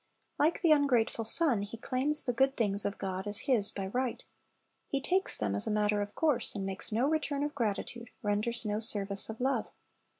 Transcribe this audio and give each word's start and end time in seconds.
Like 0.39 0.63
the 0.63 0.71
ungrateful 0.71 1.23
son, 1.23 1.61
he 1.61 1.77
claims 1.77 2.25
the 2.25 2.33
good 2.33 2.57
things 2.57 2.85
of 2.85 2.97
God 2.97 3.27
as 3.27 3.41
his 3.41 3.69
by 3.69 3.85
right. 3.85 4.25
He 4.87 4.99
takes 4.99 5.37
them 5.37 5.53
as 5.53 5.67
a 5.67 5.69
matter 5.69 6.01
of 6.01 6.15
course, 6.15 6.55
and 6.55 6.65
makes 6.65 6.91
no 6.91 7.07
return 7.07 7.43
of 7.43 7.53
gratitude, 7.53 8.09
renders 8.23 8.65
no 8.65 8.79
service 8.79 9.29
of 9.29 9.39
love. 9.39 9.71